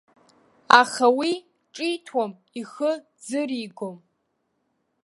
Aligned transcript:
Аха 0.81 1.07
уи 1.17 1.31
ҿиҭуам, 1.73 2.31
ихы 2.59 2.91
ӡыригом. 3.25 3.97